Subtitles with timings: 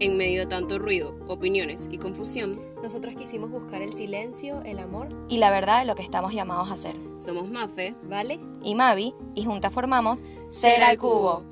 [0.00, 2.52] En medio de tanto ruido, opiniones y confusión,
[2.84, 6.70] nosotros quisimos buscar el silencio, el amor y la verdad de lo que estamos llamados
[6.70, 6.94] a hacer.
[7.18, 8.38] Somos Mafe, ¿vale?
[8.62, 11.44] Y Mavi, y juntas formamos Ser al Cubo.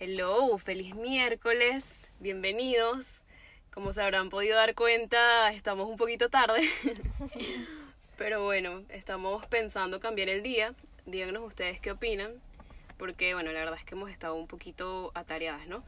[0.00, 1.84] Hello, feliz miércoles,
[2.18, 3.04] bienvenidos.
[3.70, 6.62] Como se habrán podido dar cuenta, estamos un poquito tarde.
[8.18, 10.74] Pero bueno, estamos pensando cambiar el día.
[11.06, 12.32] Díganos ustedes qué opinan.
[12.98, 15.84] Porque bueno, la verdad es que hemos estado un poquito atareadas, ¿no?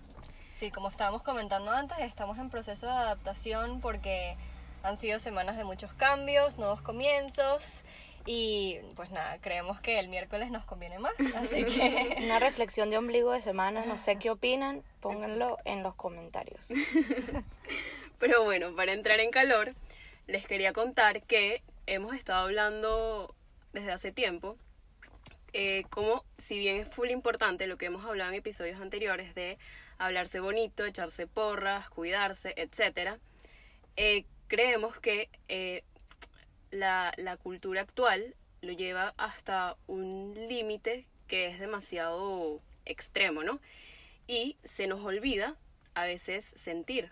[0.55, 4.37] Sí, como estábamos comentando antes, estamos en proceso de adaptación porque
[4.85, 7.83] han sido semanas de muchos cambios, nuevos comienzos.
[8.27, 12.17] Y pues nada, creemos que el miércoles nos conviene más, así que...
[12.23, 16.69] Una reflexión de ombligo de semana, no sé qué opinan, pónganlo en los comentarios.
[18.21, 19.75] Pero bueno, para entrar en calor,
[20.29, 23.35] les quería contar que hemos estado hablando
[23.73, 24.57] desde hace tiempo,
[25.53, 29.59] eh, como si bien es full importante lo que hemos hablado en episodios anteriores de
[29.99, 33.19] hablarse bonito, echarse porras, cuidarse, etc.,
[33.97, 35.83] eh, creemos que eh,
[36.71, 43.61] la, la cultura actual lo lleva hasta un límite que es demasiado extremo, ¿no?
[44.29, 45.57] Y se nos olvida
[45.95, 47.11] a veces sentir.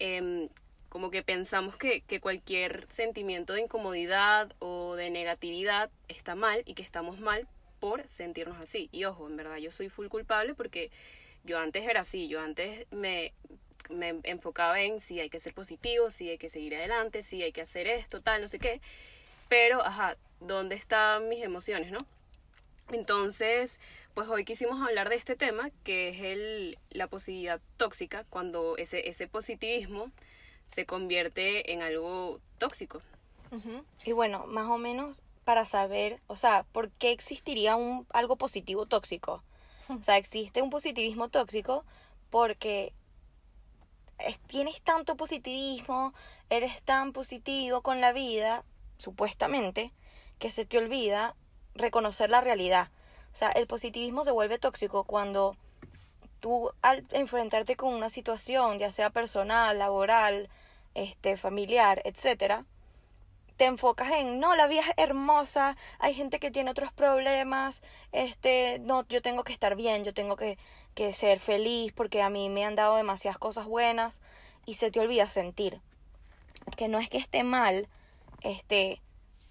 [0.00, 0.48] Em,
[0.96, 6.72] como que pensamos que, que, cualquier sentimiento de incomodidad o de negatividad está mal y
[6.72, 7.46] que estamos mal
[7.80, 8.88] por sentirnos así.
[8.92, 10.90] Y ojo, en verdad yo soy full culpable porque
[11.44, 13.34] yo antes era así, yo antes me,
[13.90, 17.52] me enfocaba en si hay que ser positivo, si hay que seguir adelante, si hay
[17.52, 18.80] que hacer esto, tal, no sé qué.
[19.50, 21.98] Pero, ajá, ¿dónde están mis emociones, no?
[22.90, 23.80] Entonces,
[24.14, 29.10] pues hoy quisimos hablar de este tema, que es el, la posibilidad tóxica, cuando ese,
[29.10, 30.10] ese positivismo
[30.74, 33.00] se convierte en algo tóxico.
[34.04, 38.86] Y bueno, más o menos para saber, o sea, ¿por qué existiría un, algo positivo
[38.86, 39.42] tóxico?
[39.88, 41.84] O sea, existe un positivismo tóxico
[42.30, 42.92] porque
[44.48, 46.12] tienes tanto positivismo,
[46.50, 48.64] eres tan positivo con la vida,
[48.98, 49.92] supuestamente,
[50.38, 51.34] que se te olvida
[51.74, 52.90] reconocer la realidad.
[53.32, 55.56] O sea, el positivismo se vuelve tóxico cuando
[56.46, 60.48] tú al enfrentarte con una situación, ya sea personal, laboral,
[60.94, 62.64] este, familiar, etcétera,
[63.56, 68.78] te enfocas en, no, la vida es hermosa, hay gente que tiene otros problemas, este,
[68.78, 70.56] no, yo tengo que estar bien, yo tengo que,
[70.94, 74.20] que ser feliz porque a mí me han dado demasiadas cosas buenas
[74.66, 75.80] y se te olvida sentir.
[76.76, 77.88] Que no es que esté mal,
[78.42, 79.02] este,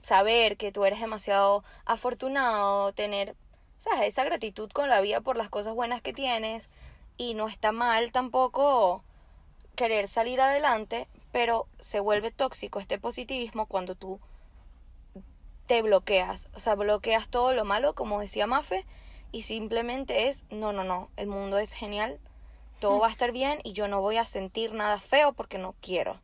[0.01, 3.35] saber que tú eres demasiado afortunado, tener,
[3.77, 4.07] ¿sabes?
[4.07, 6.69] Esa gratitud con la vida por las cosas buenas que tienes
[7.17, 9.03] y no está mal tampoco
[9.75, 14.19] querer salir adelante, pero se vuelve tóxico este positivismo cuando tú
[15.67, 18.85] te bloqueas, o sea, bloqueas todo lo malo, como decía Mafe,
[19.31, 22.19] y simplemente es, no, no, no, el mundo es genial,
[22.79, 25.75] todo va a estar bien y yo no voy a sentir nada feo porque no
[25.81, 26.21] quiero.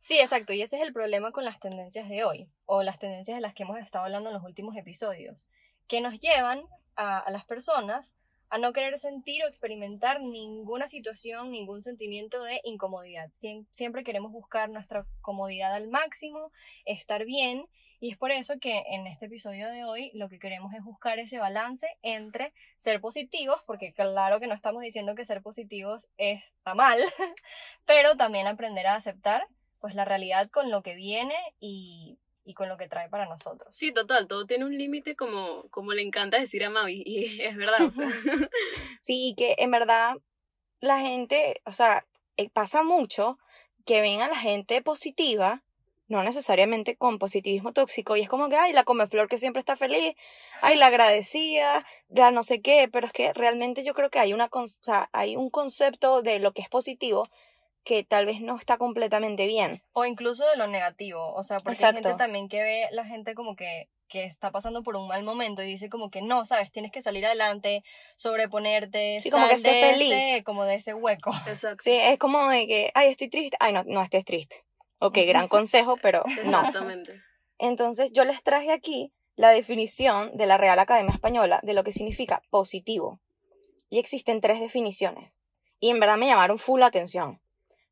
[0.00, 3.36] Sí, exacto, y ese es el problema con las tendencias de hoy, o las tendencias
[3.36, 5.46] de las que hemos estado hablando en los últimos episodios,
[5.90, 6.62] que nos llevan
[6.94, 8.14] a, las personas
[8.48, 13.28] a no querer sentir o experimentar ninguna situación, ningún sentimiento de incomodidad.
[13.70, 16.52] siempre queremos buscar nuestra comodidad al máximo,
[16.84, 17.66] estar bien,
[17.98, 21.18] y es por eso que en este episodio de hoy lo que queremos es buscar
[21.18, 26.74] ese balance entre ser positivos, porque claro que no estamos diciendo que ser positivos está
[26.74, 26.98] mal,
[27.84, 29.44] pero también aprender a aceptar
[29.80, 33.74] pues la realidad con lo que viene y y con lo que trae para nosotros.
[33.74, 37.56] Sí, total, todo tiene un límite como, como le encanta decir a Mavi, y es
[37.56, 37.78] verdad.
[39.00, 40.16] sí, y que en verdad
[40.80, 42.06] la gente, o sea,
[42.36, 43.38] eh, pasa mucho
[43.84, 45.62] que ven a la gente positiva,
[46.08, 49.76] no necesariamente con positivismo tóxico, y es como que, ay, la comeflor que siempre está
[49.76, 50.14] feliz,
[50.60, 54.32] ay, la agradecida, la no sé qué, pero es que realmente yo creo que hay,
[54.32, 57.28] una, o sea, hay un concepto de lo que es positivo
[57.84, 59.82] que tal vez no está completamente bien.
[59.92, 63.34] O incluso de lo negativo, o sea, porque hay gente también que ve la gente
[63.34, 66.70] como que que está pasando por un mal momento y dice como que no, sabes,
[66.70, 67.82] tienes que salir adelante,
[68.16, 71.30] sobreponerte, sí, como que ser feliz, como de ese hueco.
[71.46, 71.82] Exacto.
[71.84, 74.64] Sí, es como de que, ay, estoy triste, ay, no, no estés triste.
[74.98, 76.58] Ok, gran consejo, pero no.
[76.58, 77.22] Exactamente.
[77.58, 81.92] Entonces, yo les traje aquí la definición de la Real Academia Española de lo que
[81.92, 83.20] significa positivo.
[83.88, 85.38] Y existen tres definiciones.
[85.78, 87.40] Y en verdad me llamaron full atención.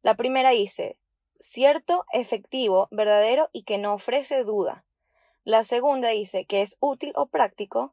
[0.08, 0.96] La primera dice,
[1.38, 4.86] cierto, efectivo, verdadero y que no ofrece duda.
[5.44, 7.92] La segunda dice que es útil o práctico.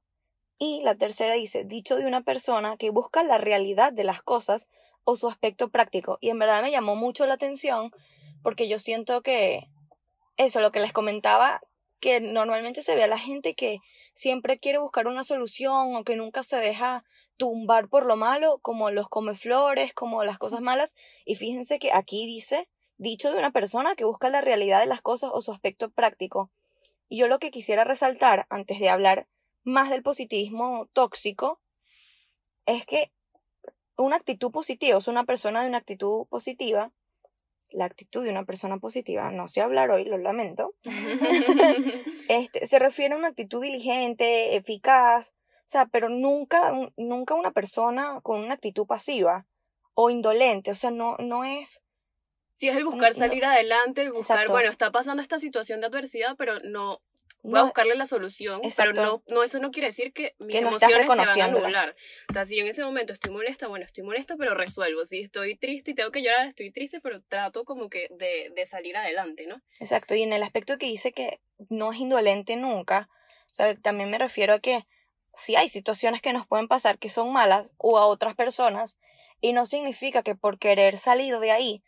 [0.58, 4.70] Y la tercera dice, dicho de una persona que busca la realidad de las cosas
[5.04, 6.18] o su aspecto práctico.
[6.22, 7.92] Y en verdad me llamó mucho la atención
[8.42, 9.68] porque yo siento que
[10.38, 11.64] eso, lo que les comentaba,
[12.06, 13.80] que normalmente se ve a la gente que
[14.14, 17.04] siempre quiere buscar una solución o que nunca se deja
[17.36, 20.94] tumbar por lo malo, como los comeflores, como las cosas malas.
[21.26, 25.02] Y fíjense que aquí dice, dicho de una persona que busca la realidad de las
[25.02, 26.52] cosas o su aspecto práctico.
[27.10, 29.28] Y yo lo que quisiera resaltar antes de hablar
[29.64, 31.60] más del positivismo tóxico
[32.68, 33.12] es que
[33.98, 36.92] una actitud positiva, o sea, una persona de una actitud positiva,
[37.76, 40.74] la actitud de una persona positiva, no sé hablar hoy, lo lamento,
[42.30, 48.20] este, se refiere a una actitud diligente, eficaz, o sea, pero nunca, nunca una persona
[48.22, 49.46] con una actitud pasiva
[49.94, 51.82] o indolente, o sea, no, no es...
[52.54, 56.36] Sí, es el buscar salir adelante, el buscar, bueno, está pasando esta situación de adversidad,
[56.38, 57.02] pero no
[57.50, 61.02] voy a buscarle la solución, pero no, no, eso no quiere decir que mis emociones
[61.02, 61.96] se van a anular.
[62.30, 65.06] O sea, si en ese momento estoy molesta, bueno, estoy molesta, pero resuelvo.
[65.06, 68.66] Si estoy triste y tengo que llorar, estoy triste, pero trato como que de, de
[68.66, 69.62] salir adelante, ¿no?
[69.80, 71.40] Exacto, y en el aspecto que dice que
[71.70, 73.10] no es indolente nunca,
[73.50, 74.86] o sea, también me refiero a que
[75.34, 78.98] si hay situaciones que nos pueden pasar que son malas o a otras personas,
[79.42, 81.84] y no significa que por querer salir de ahí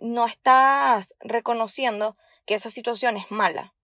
[0.00, 2.16] no estás reconociendo
[2.46, 3.74] que esa situación es mala.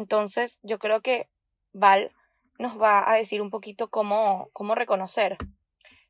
[0.00, 1.28] Entonces, yo creo que
[1.74, 2.10] Val
[2.58, 5.36] nos va a decir un poquito cómo, cómo reconocer.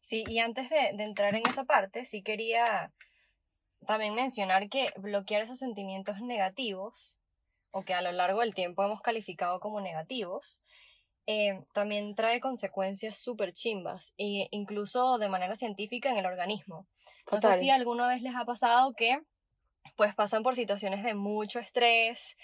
[0.01, 2.93] Sí, y antes de, de entrar en esa parte, sí quería
[3.87, 7.19] también mencionar que bloquear esos sentimientos negativos,
[7.73, 10.63] o que a lo largo del tiempo hemos calificado como negativos,
[11.27, 16.87] eh, también trae consecuencias súper chimbas, e incluso de manera científica en el organismo.
[17.31, 19.19] No sé si alguna vez les ha pasado que
[19.97, 22.37] pues pasan por situaciones de mucho estrés,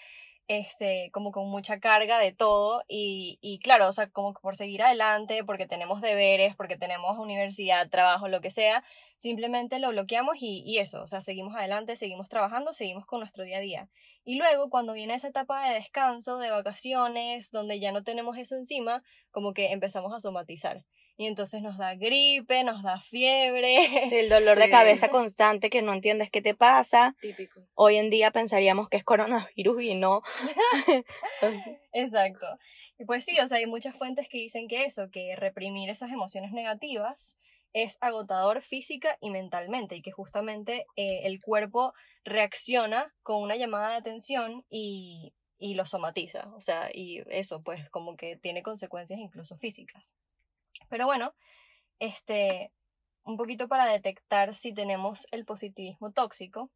[0.48, 4.82] este, como con mucha carga de todo y, y claro, o sea, como por seguir
[4.82, 8.84] adelante, porque tenemos deberes, porque tenemos universidad, trabajo, lo que sea,
[9.16, 13.44] simplemente lo bloqueamos y, y eso, o sea, seguimos adelante, seguimos trabajando, seguimos con nuestro
[13.44, 13.88] día a día.
[14.24, 18.56] Y luego, cuando viene esa etapa de descanso, de vacaciones, donde ya no tenemos eso
[18.56, 20.84] encima, como que empezamos a somatizar
[21.16, 23.76] y entonces nos da gripe, nos da fiebre.
[24.20, 27.16] el dolor de cabeza constante que no entiendes qué te pasa.
[27.20, 27.62] Típico.
[27.74, 30.22] Hoy en día pensaríamos que es coronavirus y no.
[31.92, 32.46] Exacto.
[32.98, 36.10] Y pues sí, o sea, hay muchas fuentes que dicen que eso, que reprimir esas
[36.10, 37.36] emociones negativas
[37.72, 41.92] es agotador física y mentalmente y que justamente eh, el cuerpo
[42.24, 47.88] reacciona con una llamada de atención y, y lo somatiza, o sea, y eso pues
[47.90, 50.14] como que tiene consecuencias incluso físicas.
[50.88, 51.34] Pero bueno,
[51.98, 52.72] este,
[53.24, 56.70] un poquito para detectar si tenemos el positivismo tóxico,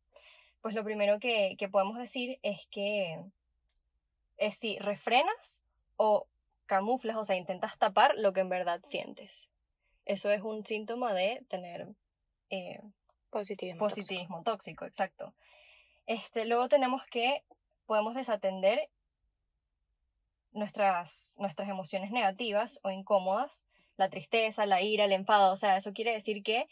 [0.61, 3.23] pues lo primero que, que podemos decir es que
[4.37, 5.62] es si refrenas
[5.97, 6.26] o
[6.67, 9.49] camuflas, o sea, intentas tapar lo que en verdad sientes.
[10.05, 11.88] Eso es un síntoma de tener
[12.49, 12.81] eh,
[13.31, 14.85] positivismo, positivismo tóxico.
[14.85, 15.35] exacto.
[16.06, 17.44] Este, luego tenemos que
[17.87, 18.88] podemos desatender
[20.53, 23.62] nuestras, nuestras emociones negativas o incómodas
[24.00, 25.52] la tristeza, la ira, el enfado.
[25.52, 26.67] O sea, eso quiere decir que...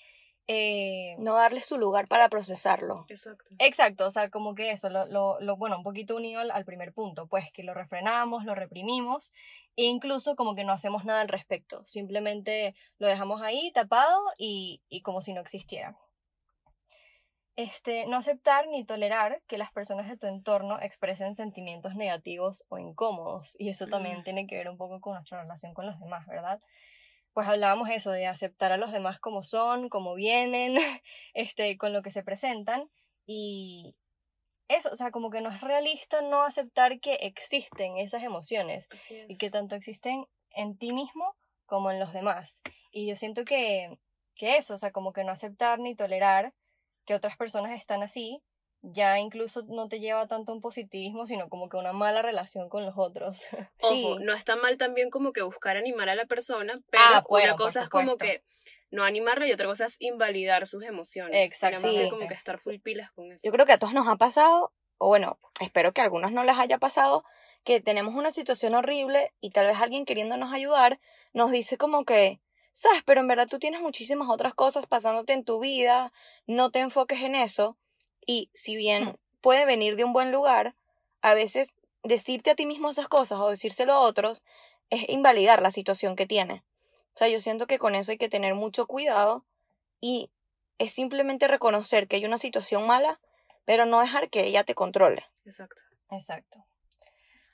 [0.51, 3.05] Eh, no darle su lugar para procesarlo.
[3.11, 3.45] Exacto.
[3.59, 6.95] Exacto, o sea, como que eso, lo, lo, lo bueno, un poquito unido al, primer
[6.95, 9.35] punto, pues que lo refrenamos, lo reprimimos
[9.77, 14.81] e incluso como que no hacemos nada al respecto, simplemente lo dejamos ahí tapado y,
[14.89, 15.99] y como si no existiera.
[17.59, 22.79] Este, no aceptar ni tolerar que las personas de tu entorno expresen sentimientos negativos o
[22.79, 23.57] incómodos.
[23.59, 26.61] Y eso también tiene que ver un poco con nuestra relación con los demás, ¿verdad?
[27.39, 30.75] Pues hablábamos eso de aceptar a los demás como son, como vienen,
[31.35, 32.91] este, con lo que se presentan
[33.27, 33.95] y
[34.67, 38.89] eso, o sea, como que no es realista no aceptar que existen esas emociones
[39.29, 42.61] y que tanto existen en ti mismo como en los demás.
[42.91, 44.01] Y yo siento que,
[44.35, 46.55] que eso, o sea, como que no aceptar ni tolerar
[47.07, 48.43] que otras personas están así,
[48.83, 52.85] ya incluso no te lleva tanto un positivismo, sino como que una mala relación con
[52.87, 53.45] los otros.
[53.83, 57.57] Ojo, no está mal también como que buscar animar a la persona, pero ah, una
[57.57, 58.43] cosa es como que
[58.91, 61.47] no animarla y otra cosa es invalidar sus emociones.
[61.47, 62.09] Exactamente.
[62.09, 63.43] como que estar full pilas con eso.
[63.45, 66.45] Yo creo que a todos nos ha pasado, o bueno, espero que a algunos no
[66.45, 67.25] les haya pasado,
[67.65, 71.01] que tenemos una situación horrible y tal vez alguien queriéndonos ayudar
[71.33, 72.41] nos dice como que,
[72.73, 76.13] sabes, pero en verdad tú tienes muchísimas otras cosas pasándote en tu vida,
[76.47, 77.77] no te enfoques en eso.
[78.29, 80.77] Y si bien puede venir de un buen lugar,
[81.23, 84.43] a veces decirte a ti mismo esas cosas o decírselo a otros
[84.91, 86.63] es invalidar la situación que tiene.
[87.15, 89.47] O sea, yo siento que con eso hay que tener mucho cuidado
[89.99, 90.31] y
[90.77, 93.19] es simplemente reconocer que hay una situación mala,
[93.65, 95.25] pero no dejar que ella te controle.
[95.47, 95.81] Exacto.
[96.11, 96.67] Exacto.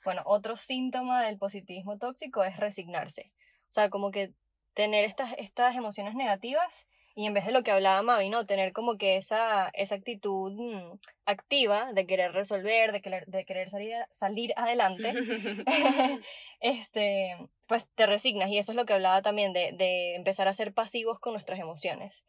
[0.03, 3.31] Bueno, otro síntoma del positivismo tóxico es resignarse.
[3.69, 4.33] O sea, como que
[4.73, 6.85] tener estas, estas emociones negativas
[7.15, 8.45] Y en vez de lo que hablaba Mavi, ¿no?
[8.45, 13.69] Tener como que esa, esa actitud mm, activa de querer resolver, de querer, de querer
[13.69, 15.13] salir, salir adelante,
[16.59, 18.49] este, pues te resignas.
[18.49, 21.59] Y eso es lo que hablaba también de, de empezar a ser pasivos con nuestras
[21.59, 22.25] emociones.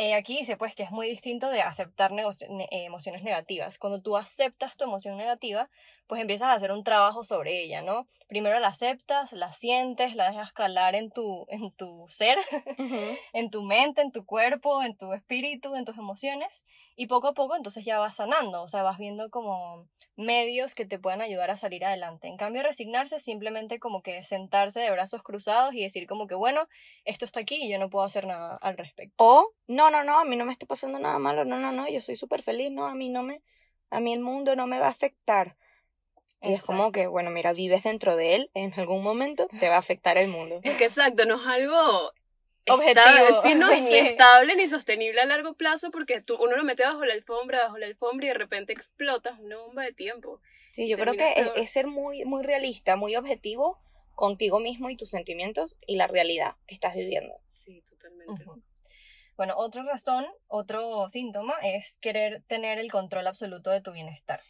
[0.00, 3.78] Eh, aquí dice pues que es muy distinto de aceptar eh, emociones negativas.
[3.78, 5.68] Cuando tú aceptas tu emoción negativa,
[6.08, 8.08] pues empiezas a hacer un trabajo sobre ella, ¿no?
[8.28, 12.38] Primero la aceptas, la sientes, la dejas calar en tu, en tu ser,
[13.34, 16.64] en tu mente, en tu cuerpo, en tu espíritu, en tus emociones,
[16.96, 19.86] y poco a poco entonces ya vas sanando, o sea, vas viendo como
[20.16, 22.26] medios que te puedan ayudar a salir adelante.
[22.26, 26.68] En cambio, resignarse simplemente como que sentarse de brazos cruzados y decir como que, bueno,
[27.04, 29.14] esto está aquí y yo no puedo hacer nada al respecto.
[29.18, 31.86] O, no, no, no, a mí no me está pasando nada malo, no, no, no,
[31.86, 33.42] yo soy súper feliz, no, a mí no me,
[33.90, 35.56] a mí el mundo no me va a afectar.
[36.40, 39.74] Y es como que, bueno, mira, vives dentro de él, en algún momento te va
[39.74, 40.60] a afectar el mundo.
[40.62, 42.12] Es que exacto, no es algo
[42.68, 46.84] objetivo, sí, no, ni estable ni sostenible a largo plazo porque tú, uno lo mete
[46.84, 50.40] bajo la alfombra, bajo la alfombra y de repente explotas una bomba de tiempo.
[50.72, 53.80] Sí, yo creo que es, ser muy, muy realista, muy objetivo
[54.14, 57.34] contigo mismo y tus sentimientos y la realidad que estás viviendo.
[57.46, 58.44] Sí, totalmente.
[59.36, 64.40] Bueno, otra razón, otro síntoma es querer tener el control absoluto de tu bienestar.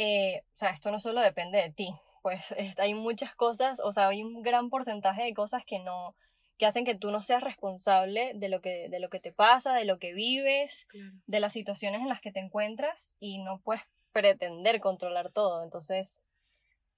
[0.00, 4.06] Eh, o sea, esto no solo depende de ti, pues hay muchas cosas, o sea,
[4.06, 6.14] hay un gran porcentaje de cosas que no,
[6.56, 9.74] que hacen que tú no seas responsable de lo que, de lo que te pasa,
[9.74, 10.86] de lo que vives,
[11.26, 15.64] de las situaciones en las que te encuentras y no puedes pretender controlar todo.
[15.64, 16.20] Entonces,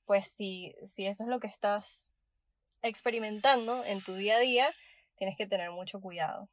[0.05, 2.11] pues si, si eso es lo que estás
[2.83, 4.75] experimentando en tu día a día,
[5.17, 6.51] tienes que tener mucho cuidado.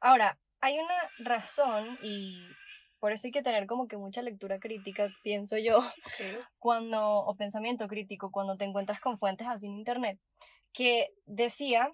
[0.00, 2.46] Ahora, hay una razón y
[3.02, 5.80] por eso hay que tener como que mucha lectura crítica, pienso yo,
[6.60, 10.20] cuando, o pensamiento crítico, cuando te encuentras con fuentes así en internet,
[10.72, 11.92] que decía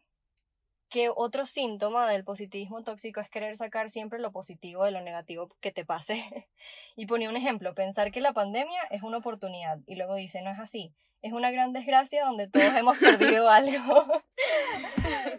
[0.91, 5.49] que otro síntoma del positivismo tóxico es querer sacar siempre lo positivo de lo negativo
[5.62, 6.15] que te pase.
[6.95, 10.50] y ponía un ejemplo, pensar que la pandemia es una oportunidad y luego dice, no
[10.50, 14.05] es así, es una gran desgracia donde todos hemos perdido algo.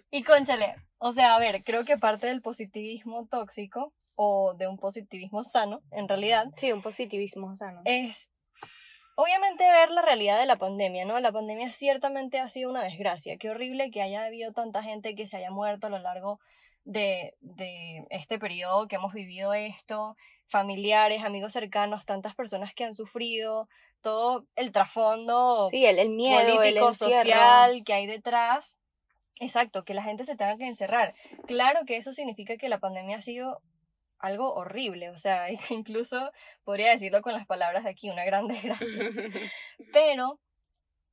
[0.10, 4.76] y conchale, o sea, a ver, creo que parte del positivismo tóxico o de un
[4.76, 6.48] positivismo sano, en realidad.
[6.58, 7.80] Sí, un positivismo sano.
[7.86, 8.30] Es
[9.16, 11.18] obviamente ver la realidad de la pandemia, ¿no?
[11.22, 13.38] La pandemia ciertamente ha sido una desgracia.
[13.38, 16.42] Qué horrible que haya habido tanta gente que se haya muerto a lo largo
[16.84, 22.94] de, de este periodo que hemos vivido esto, familiares, amigos cercanos, tantas personas que han
[22.94, 23.70] sufrido,
[24.02, 28.78] todo el trasfondo sí, el, el miedo, político, social que hay detrás.
[29.40, 31.16] Exacto, que la gente se tenga que encerrar.
[31.48, 33.62] Claro que eso significa que la pandemia ha sido
[34.20, 36.32] algo horrible, o sea, incluso
[36.64, 39.10] podría decirlo con las palabras de aquí, una gran desgracia.
[39.94, 40.40] Pero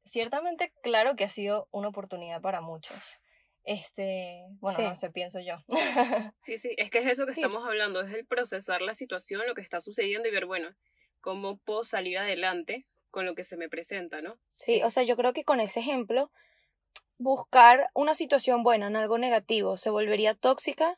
[0.05, 3.21] ciertamente claro que ha sido una oportunidad para muchos.
[3.65, 5.57] Este, bueno, no sé, pienso yo.
[6.39, 9.57] Sí, sí, es que es eso que estamos hablando, es el procesar la situación, lo
[9.57, 10.69] que está sucediendo y ver, bueno,
[11.21, 14.39] cómo puedo salir adelante con lo que se me presenta, ¿no?
[14.53, 16.31] Sí, o sea, yo creo que con ese ejemplo,
[17.19, 20.97] buscar una situación buena en algo negativo se volvería tóxica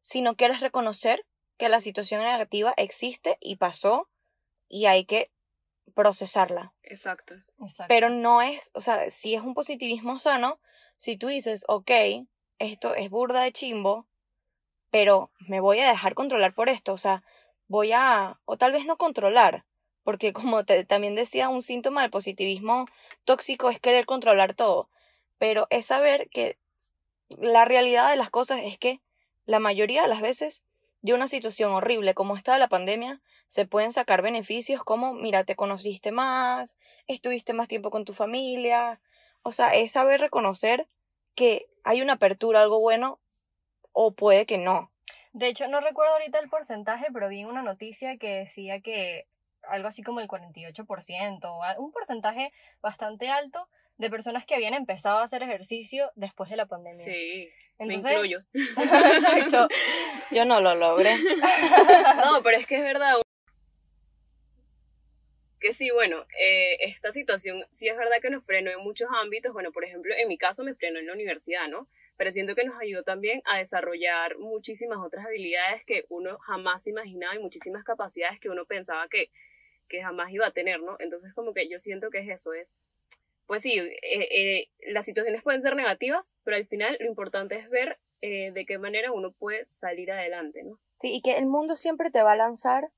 [0.00, 1.24] si no quieres reconocer
[1.60, 4.08] que la situación negativa existe y pasó
[4.66, 5.30] y hay que
[5.94, 6.72] procesarla.
[6.82, 7.34] Exacto.
[7.86, 10.58] Pero no es, o sea, si es un positivismo sano,
[10.96, 11.90] si tú dices, ok,
[12.58, 14.06] esto es burda de chimbo,
[14.90, 17.22] pero me voy a dejar controlar por esto, o sea,
[17.68, 19.66] voy a, o tal vez no controlar,
[20.02, 22.86] porque como te, también decía, un síntoma del positivismo
[23.26, 24.88] tóxico es querer controlar todo,
[25.36, 26.58] pero es saber que
[27.38, 29.02] la realidad de las cosas es que
[29.44, 30.62] la mayoría de las veces
[31.02, 35.44] de una situación horrible como esta de la pandemia, se pueden sacar beneficios como, mira,
[35.44, 36.74] te conociste más,
[37.06, 39.00] estuviste más tiempo con tu familia.
[39.42, 40.88] O sea, es saber reconocer
[41.34, 43.18] que hay una apertura, algo bueno,
[43.92, 44.90] o puede que no.
[45.32, 49.26] De hecho, no recuerdo ahorita el porcentaje, pero vi una noticia que decía que
[49.68, 53.68] algo así como el 48%, un porcentaje bastante alto
[54.00, 57.04] de personas que habían empezado a hacer ejercicio después de la pandemia.
[57.04, 57.50] Sí.
[57.78, 58.38] Entonces, me incluyo.
[58.54, 59.68] Exacto.
[60.30, 61.10] Yo no lo logré.
[62.24, 63.16] no, pero es que es verdad.
[65.60, 69.52] Que sí, bueno, eh, esta situación sí es verdad que nos frenó en muchos ámbitos.
[69.52, 71.86] Bueno, por ejemplo, en mi caso me frenó en la universidad, ¿no?
[72.16, 77.34] Pero siento que nos ayudó también a desarrollar muchísimas otras habilidades que uno jamás imaginaba
[77.34, 79.30] y muchísimas capacidades que uno pensaba que,
[79.88, 80.96] que jamás iba a tener, ¿no?
[81.00, 82.72] Entonces como que yo siento que es eso, es
[83.50, 87.68] pues sí, eh, eh, las situaciones pueden ser negativas, pero al final lo importante es
[87.68, 90.78] ver eh, de qué manera uno puede salir adelante, ¿no?
[91.00, 92.92] Sí, y que el mundo siempre te va a lanzar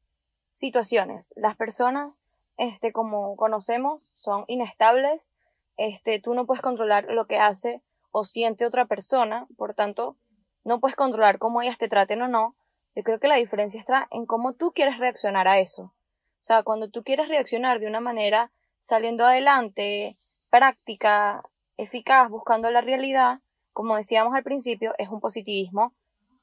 [0.52, 1.32] situaciones.
[1.37, 2.23] Las personas,
[2.59, 5.30] este, como conocemos, son inestables.
[5.78, 7.80] Este, tú no puedes controlar lo que hace
[8.11, 10.18] o siente otra persona, por tanto,
[10.64, 12.56] no puedes controlar cómo ellas te traten o no.
[12.94, 15.85] Yo creo que la diferencia está en cómo tú quieres reaccionar a eso.
[15.85, 20.14] O sea, cuando tú quieres reaccionar de una manera saliendo adelante,
[20.52, 21.42] práctica,
[21.78, 23.40] eficaz, buscando la realidad,
[23.73, 25.94] como decíamos al principio, es un positivismo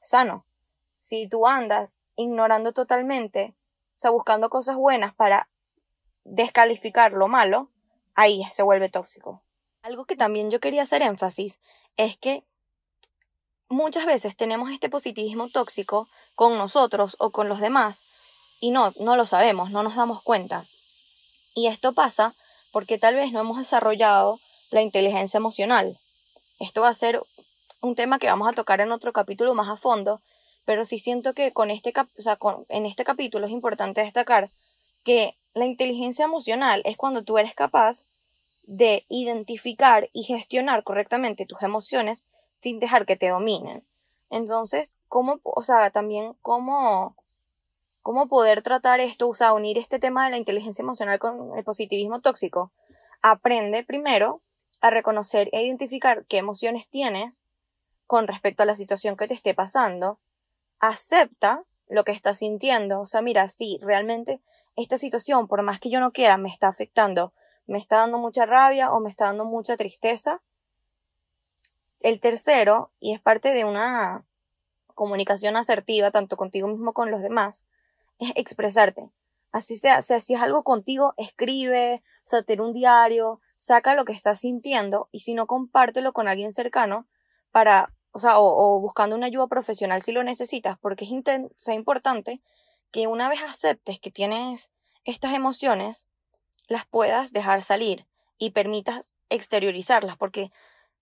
[0.02, 0.44] sano.
[1.00, 3.54] Si tú andas ignorando totalmente,
[3.96, 5.48] o sea, buscando cosas buenas para
[6.24, 7.70] descalificar lo malo,
[8.16, 9.44] ahí se vuelve tóxico.
[9.82, 11.60] Algo que también yo quería hacer énfasis
[11.96, 12.42] es que
[13.68, 18.04] muchas veces tenemos este positivismo tóxico con nosotros o con los demás
[18.60, 20.64] y no, no lo sabemos, no nos damos cuenta.
[21.54, 22.34] Y esto pasa
[22.72, 24.38] porque tal vez no hemos desarrollado
[24.70, 25.96] la inteligencia emocional.
[26.58, 27.20] Esto va a ser
[27.80, 30.20] un tema que vamos a tocar en otro capítulo más a fondo,
[30.64, 31.92] pero sí siento que con este
[32.68, 34.50] en este capítulo es importante destacar
[35.04, 38.04] que la inteligencia emocional es cuando tú eres capaz
[38.62, 42.26] de identificar y gestionar correctamente tus emociones
[42.62, 43.84] sin dejar que te dominen.
[44.30, 47.16] Entonces, ¿cómo, o sea, también cómo,
[48.10, 51.62] cómo poder tratar esto, o sea, unir este tema de la inteligencia emocional con el
[51.62, 52.72] positivismo tóxico?
[53.22, 54.42] Aprende primero
[54.80, 57.44] a reconocer e identificar qué emociones tienes
[58.08, 60.18] con respecto a la situación que te esté pasando.
[60.80, 63.00] Acepta lo que estás sintiendo.
[63.00, 64.40] O sea, mira, sí, realmente
[64.74, 67.32] esta situación, por más que yo no quiera, me está afectando,
[67.68, 70.42] me está dando mucha rabia o me está dando mucha tristeza.
[72.00, 74.24] El tercero, y es parte de una
[74.96, 77.64] comunicación asertiva, tanto contigo mismo como con los demás,
[78.20, 79.10] es expresarte.
[79.52, 84.04] Así sea, sea, si es algo contigo, escribe, o sea, ten un diario, saca lo
[84.04, 87.08] que estás sintiendo y si no, compártelo con alguien cercano
[87.50, 91.10] para, o sea, o, buscando una ayuda profesional si lo necesitas, porque es
[91.56, 92.40] sea, importante
[92.92, 94.72] que una vez aceptes que tienes
[95.04, 96.06] estas emociones,
[96.68, 98.06] las puedas dejar salir
[98.38, 100.50] y permitas exteriorizarlas, porque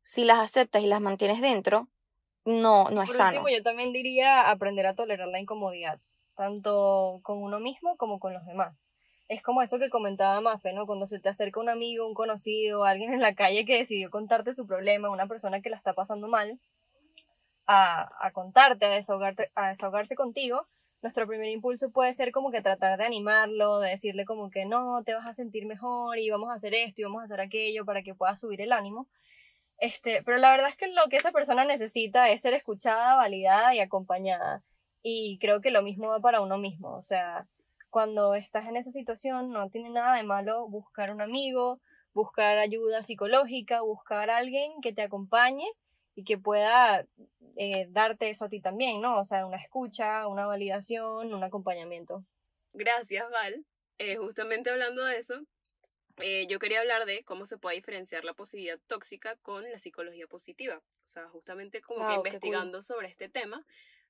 [0.03, 1.89] si las aceptas y las mantienes dentro,
[2.45, 3.41] no, no es Por sano.
[3.41, 6.01] Último, yo también diría aprender a tolerar la incomodidad,
[6.39, 8.95] tanto con uno mismo como con los demás.
[9.29, 10.87] Es como eso que comentaba Mafe, ¿no?
[10.87, 14.55] Cuando se te acerca un amigo, un conocido, alguien en la calle que decidió contarte
[14.55, 16.59] su problema, una persona que la está pasando mal,
[17.67, 20.67] a, a contarte, a, desahogarte, a desahogarse contigo,
[21.03, 25.03] nuestro primer impulso puede ser como que tratar de animarlo, de decirle como que no,
[25.05, 27.85] te vas a sentir mejor y vamos a hacer esto y vamos a hacer aquello
[27.85, 29.09] para que puedas subir el ánimo.
[29.81, 33.75] Este, pero la verdad es que lo que esa persona necesita es ser escuchada, validada
[33.75, 34.63] y acompañada.
[35.11, 36.95] Y creo que lo mismo va para uno mismo.
[36.95, 37.47] O sea,
[37.89, 41.81] cuando estás en esa situación no tiene nada de malo buscar un amigo,
[42.13, 45.67] buscar ayuda psicológica, buscar a alguien que te acompañe
[46.15, 47.07] y que pueda
[47.57, 49.19] eh, darte eso a ti también, ¿no?
[49.19, 52.23] O sea, una escucha, una validación, un acompañamiento.
[52.75, 53.65] Gracias, Val.
[53.97, 55.41] Eh, justamente hablando de eso,
[56.21, 60.27] eh, yo quería hablar de cómo se puede diferenciar la positividad tóxica con la psicología
[60.27, 60.77] positiva.
[60.77, 63.65] O sea, justamente como que investigando sobre este tema,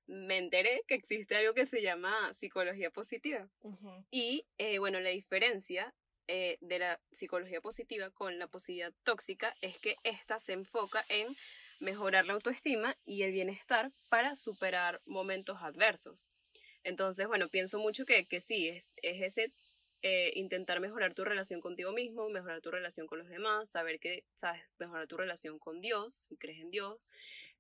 [0.09, 3.49] me enteré que existe algo que se llama psicología positiva.
[4.11, 4.45] Y
[4.79, 5.95] bueno, la diferencia
[6.27, 11.29] de la psicología positiva con la positividad tóxica es que esta se enfoca en
[11.81, 16.27] mejorar la autoestima y el bienestar para superar momentos adversos.
[16.85, 19.53] Entonces, bueno, pienso mucho que, que sí, es, es ese
[20.03, 24.25] eh, intentar mejorar tu relación contigo mismo, mejorar tu relación con los demás, saber que,
[24.37, 26.99] sabes, mejorar tu relación con Dios, si crees en Dios,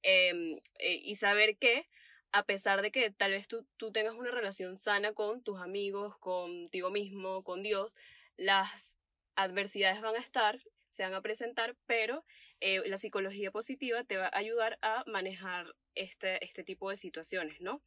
[0.02, 1.84] em, eh, y saber que
[2.32, 6.16] a pesar de que tal vez tú, tú tengas una relación sana con tus amigos,
[6.18, 7.94] contigo mismo, con Dios,
[8.36, 8.96] las
[9.34, 10.60] adversidades van a estar,
[10.90, 12.24] se van a presentar, pero
[12.60, 17.60] eh, la psicología positiva te va a ayudar a manejar este, este tipo de situaciones,
[17.60, 17.82] ¿no?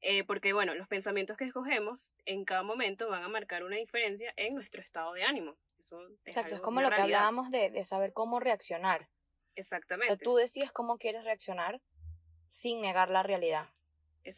[0.00, 4.34] Eh, porque, bueno, los pensamientos que escogemos en cada momento van a marcar una diferencia
[4.36, 5.56] en nuestro estado de ánimo.
[5.78, 9.08] Eso es Exacto, es como lo que hablábamos de, de, saber cómo reaccionar.
[9.56, 10.12] Exactamente.
[10.12, 11.80] O sea, tú decides cómo quieres reaccionar
[12.54, 13.68] sin negar la realidad.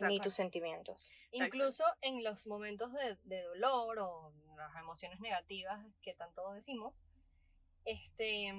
[0.09, 1.11] Ni tus sentimientos.
[1.33, 6.94] Incluso en los momentos de, de dolor o las emociones negativas que tanto decimos,
[7.85, 8.52] este,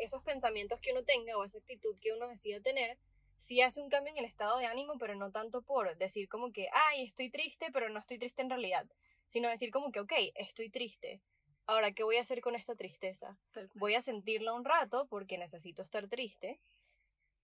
[0.00, 2.98] esos pensamientos que uno tenga o esa actitud que uno decida tener,
[3.36, 6.50] sí hace un cambio en el estado de ánimo, pero no tanto por decir como
[6.50, 8.86] que, ay, estoy triste, pero no estoy triste en realidad,
[9.26, 11.20] sino decir como que, ok, estoy triste.
[11.66, 13.36] Ahora, ¿qué voy a hacer con esta tristeza?
[13.74, 16.58] Voy a sentirla un rato porque necesito estar triste,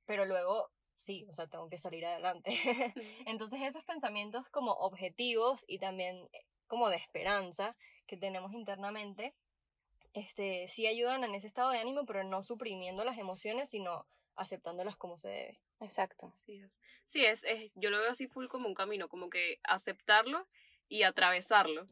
[0.06, 2.50] pero luego, sí, o sea, tengo que salir adelante.
[3.26, 9.34] Entonces, esos pensamientos como objetivos y también eh, como de esperanza que tenemos internamente,
[10.12, 14.96] este, sí ayudan en ese estado de ánimo, pero no suprimiendo las emociones, sino aceptándolas
[14.96, 15.60] como se debe.
[15.80, 16.32] Exacto.
[16.36, 16.72] Sí, es,
[17.04, 20.46] sí es, yo lo veo así full como un camino, como que aceptarlo
[20.88, 21.86] y atravesarlo.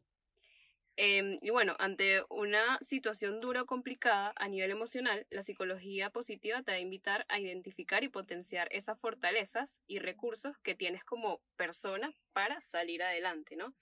[0.97, 6.63] Em, y bueno, ante una situación dura o complicada a nivel emocional, la psicología positiva
[6.63, 11.41] te va a invitar a identificar y potenciar esas fortalezas y recursos que tienes como
[11.57, 13.75] persona para salir adelante, ¿no?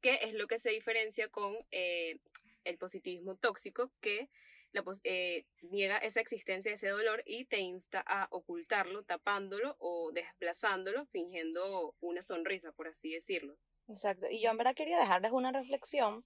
[0.00, 2.20] Que es lo que se diferencia con eh,
[2.62, 4.28] el positivismo tóxico, que
[5.02, 11.96] eh, niega esa existencia ese dolor y te insta a ocultarlo, tapándolo o desplazándolo, fingiendo
[11.98, 13.56] una sonrisa, por así decirlo.
[13.88, 14.28] Exacto.
[14.30, 16.24] Y yo en verdad quería dejarles una reflexión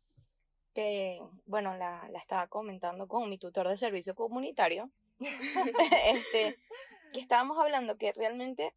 [0.74, 6.58] que, bueno, la, la estaba comentando con mi tutor de servicio comunitario, este,
[7.12, 8.74] que estábamos hablando que realmente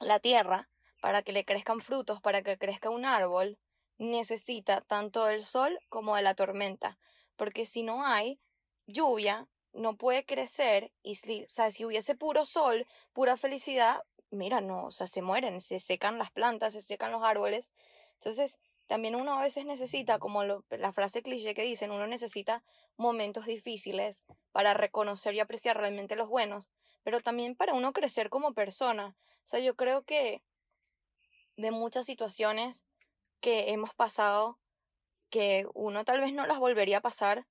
[0.00, 0.68] la tierra,
[1.02, 3.58] para que le crezcan frutos, para que crezca un árbol,
[3.98, 6.98] necesita tanto el sol como de la tormenta,
[7.36, 8.40] porque si no hay
[8.86, 14.60] lluvia, no puede crecer y si, o sea, si hubiese puro sol, pura felicidad, mira,
[14.60, 17.68] no, o sea, se mueren, se secan las plantas, se secan los árboles.
[18.14, 22.64] Entonces, también uno a veces necesita, como la frase cliché que dicen, uno necesita
[22.96, 26.70] momentos difíciles para reconocer y apreciar realmente los buenos,
[27.04, 29.14] pero también para uno crecer como persona.
[29.44, 30.42] O sea, yo creo que
[31.56, 32.82] de muchas situaciones
[33.40, 34.58] que hemos pasado,
[35.28, 37.46] que uno tal vez no las volvería a pasar,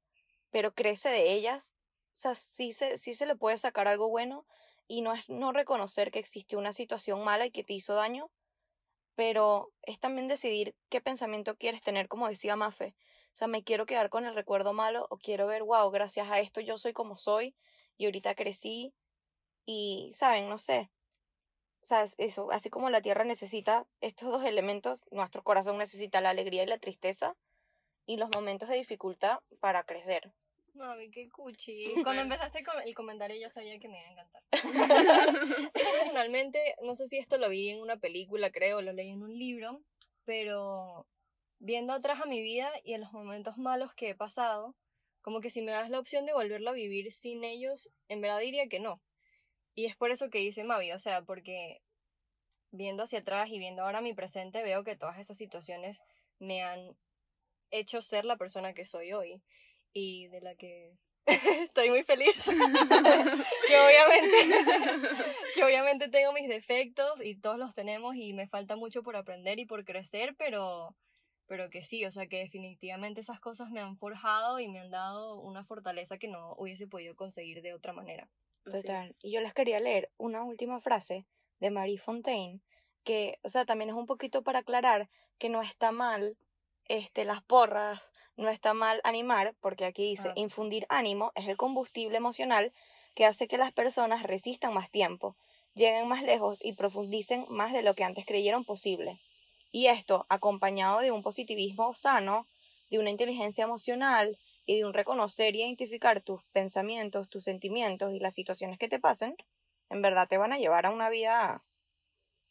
[0.49, 1.75] pero crece de ellas,
[2.13, 4.47] o sea, sí se, sí se le puede sacar algo bueno
[4.87, 8.31] y no es no reconocer que existe una situación mala y que te hizo daño,
[9.17, 12.95] pero es también decidir qué pensamiento quieres tener, como decía Mafe.
[13.33, 16.39] O sea, me quiero quedar con el recuerdo malo o quiero ver, wow, gracias a
[16.39, 17.55] esto yo soy como soy
[17.97, 18.93] y ahorita crecí
[19.65, 20.49] y, ¿saben?
[20.49, 20.91] No sé.
[21.81, 26.29] O sea, eso, así como la tierra necesita estos dos elementos, nuestro corazón necesita la
[26.29, 27.35] alegría y la tristeza
[28.05, 30.31] y los momentos de dificultad para crecer.
[30.77, 31.93] Mami, qué cuchi.
[32.03, 34.43] Cuando empezaste con el comentario yo sabía que me iba a encantar.
[35.73, 39.37] Personalmente, no sé si esto lo vi en una película, creo, lo leí en un
[39.37, 39.81] libro,
[40.23, 41.07] pero
[41.59, 44.75] viendo atrás a mi vida y en los momentos malos que he pasado,
[45.21, 48.39] como que si me das la opción de volverlo a vivir sin ellos, en verdad
[48.39, 49.01] diría que no.
[49.73, 51.81] Y es por eso que dice Mavi, o sea, porque
[52.71, 56.01] viendo hacia atrás y viendo ahora mi presente, veo que todas esas situaciones
[56.39, 56.95] me han
[57.71, 59.41] hecho ser la persona que soy hoy
[59.97, 62.35] y de la que estoy muy feliz.
[63.67, 64.55] que obviamente
[65.55, 69.59] que obviamente tengo mis defectos y todos los tenemos y me falta mucho por aprender
[69.59, 70.95] y por crecer, pero
[71.47, 74.91] pero que sí, o sea, que definitivamente esas cosas me han forjado y me han
[74.91, 78.29] dado una fortaleza que no hubiese podido conseguir de otra manera.
[78.65, 79.15] Total.
[79.21, 81.25] Y yo les quería leer una última frase
[81.61, 82.59] de Marie Fontaine,
[83.05, 86.35] que, o sea, también es un poquito para aclarar que no está mal
[86.89, 90.33] este, las porras, no está mal animar, porque aquí dice, ah.
[90.35, 92.71] infundir ánimo es el combustible emocional
[93.15, 95.35] que hace que las personas resistan más tiempo,
[95.73, 99.17] lleguen más lejos y profundicen más de lo que antes creyeron posible.
[99.71, 102.45] Y esto, acompañado de un positivismo sano,
[102.89, 108.19] de una inteligencia emocional y de un reconocer y identificar tus pensamientos, tus sentimientos y
[108.19, 109.35] las situaciones que te pasen,
[109.89, 111.63] en verdad te van a llevar a una vida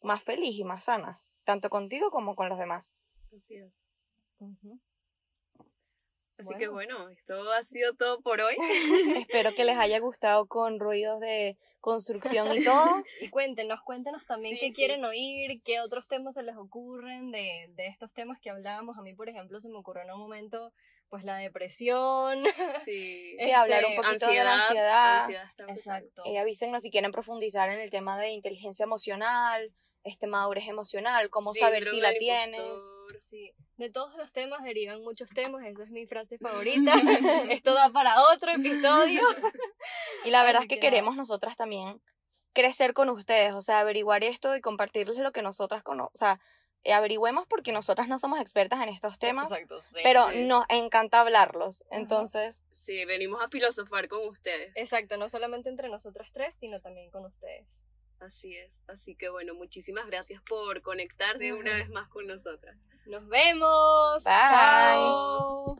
[0.01, 2.91] más feliz y más sana, tanto contigo como con los demás.
[3.35, 3.86] Así es.
[6.37, 8.55] Así que bueno, esto ha sido todo por hoy.
[9.27, 13.03] Espero que les haya gustado con ruidos de construcción y todo.
[13.21, 17.87] Y cuéntenos, cuéntenos también qué quieren oír, qué otros temas se les ocurren de, de
[17.87, 18.97] estos temas que hablábamos.
[18.97, 20.73] A mí, por ejemplo, se me ocurrió en un momento
[21.09, 22.43] pues la depresión.
[22.83, 25.29] Sí, sí hablar un poquito de la ansiedad.
[25.69, 26.23] Exacto.
[26.25, 29.71] Y avísenos si quieren profundizar en el tema de inteligencia emocional,
[30.03, 32.81] este madurez emocional, cómo saber si la tienes.
[33.17, 33.51] Sí.
[33.77, 36.93] De todos los temas derivan muchos temas, esa es mi frase favorita.
[37.49, 39.21] Esto da para otro episodio.
[40.25, 42.01] y la verdad es que queremos nosotras también
[42.53, 46.39] crecer con ustedes, o sea, averiguar esto y compartirles lo que nosotras conocemos, o sea,
[46.91, 51.83] averigüemos porque nosotras no somos expertas en estos temas, Exacto, sí, pero nos encanta hablarlos,
[51.91, 52.63] entonces...
[52.71, 54.71] Sí, venimos a filosofar con ustedes.
[54.75, 57.67] Exacto, no solamente entre nosotras tres, sino también con ustedes.
[58.19, 58.81] Así es.
[58.87, 62.77] Así que bueno, muchísimas gracias por conectarse una vez más con nosotras.
[63.05, 64.23] Nos vemos.
[64.23, 64.33] Bye.
[64.49, 65.77] Chao.